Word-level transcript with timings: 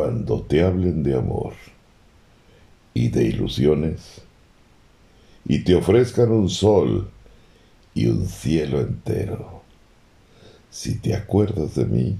cuando 0.00 0.40
te 0.40 0.62
hablen 0.62 1.02
de 1.02 1.14
amor 1.14 1.52
y 2.94 3.10
de 3.10 3.24
ilusiones, 3.24 4.22
y 5.44 5.58
te 5.58 5.74
ofrezcan 5.74 6.32
un 6.32 6.48
sol 6.48 7.10
y 7.92 8.06
un 8.06 8.26
cielo 8.26 8.80
entero, 8.80 9.60
si 10.70 10.96
te 10.96 11.14
acuerdas 11.14 11.74
de 11.74 11.84
mí, 11.84 12.18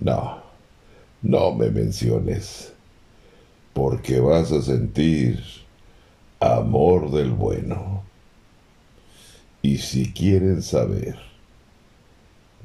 no, 0.00 0.42
no 1.22 1.52
me 1.52 1.70
menciones, 1.70 2.72
porque 3.72 4.18
vas 4.18 4.50
a 4.50 4.62
sentir 4.62 5.44
amor 6.40 7.12
del 7.12 7.30
bueno. 7.30 8.02
Y 9.62 9.78
si 9.78 10.12
quieren 10.12 10.60
saber 10.60 11.20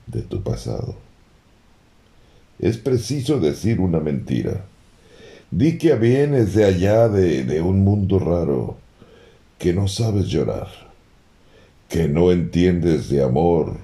de 0.07 0.23
tu 0.23 0.41
pasado, 0.41 1.06
es 2.59 2.77
preciso 2.77 3.39
decir 3.39 3.79
una 3.79 3.99
mentira. 3.99 4.65
Di 5.51 5.77
que 5.77 5.95
vienes 5.95 6.53
de 6.53 6.65
allá 6.65 7.07
de, 7.07 7.43
de 7.43 7.61
un 7.61 7.83
mundo 7.83 8.19
raro, 8.19 8.77
que 9.57 9.73
no 9.73 9.87
sabes 9.87 10.27
llorar, 10.27 10.67
que 11.87 12.07
no 12.07 12.31
entiendes 12.31 13.09
de 13.09 13.23
amor 13.23 13.77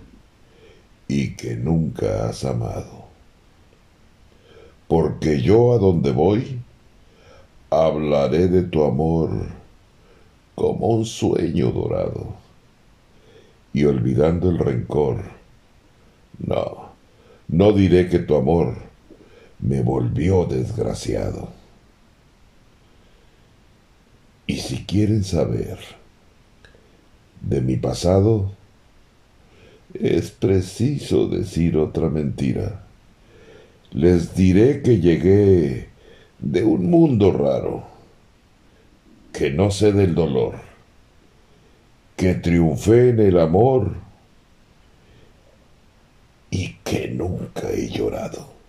y 1.08 1.36
que 1.36 1.56
nunca 1.56 2.28
has 2.28 2.44
amado. 2.44 3.06
Porque 4.88 5.42
yo 5.42 5.74
a 5.74 5.78
donde 5.78 6.12
voy, 6.12 6.60
hablaré 7.70 8.48
de 8.48 8.64
tu 8.64 8.84
amor 8.84 9.32
como 10.56 10.88
un 10.88 11.06
sueño 11.06 11.72
dorado. 11.72 12.36
Y 13.74 13.86
olvidando 13.86 14.52
el 14.52 14.60
rencor, 14.60 15.24
no, 16.38 16.83
no 17.54 17.72
diré 17.72 18.10
que 18.10 18.18
tu 18.18 18.36
amor 18.36 18.74
me 19.60 19.84
volvió 19.84 20.46
desgraciado. 20.46 21.50
Y 24.48 24.58
si 24.58 24.86
quieren 24.86 25.24
saber 25.24 25.78
de 27.42 27.62
mi 27.62 27.78
pasado, 27.78 28.52
es 29.94 30.32
preciso 30.32 31.28
decir 31.28 31.78
otra 31.78 32.10
mentira. 32.10 32.88
Les 33.92 34.34
diré 34.34 34.82
que 34.82 35.00
llegué 35.00 35.90
de 36.40 36.64
un 36.64 36.90
mundo 36.90 37.32
raro, 37.32 37.84
que 39.32 39.52
no 39.52 39.70
sé 39.70 39.92
del 39.92 40.16
dolor, 40.16 40.56
que 42.16 42.34
triunfé 42.34 43.10
en 43.10 43.20
el 43.20 43.38
amor 43.38 44.03
que 46.94 47.08
nunca 47.08 47.72
he 47.72 47.90
llorado. 47.90 48.63